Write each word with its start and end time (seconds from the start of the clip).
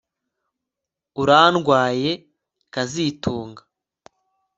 Urandwaye 1.21 2.11
kazitunga 2.73 3.61